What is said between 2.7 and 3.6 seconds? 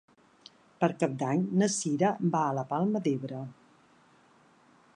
Palma d'Ebre.